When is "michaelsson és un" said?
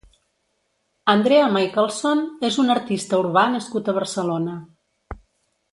1.57-2.75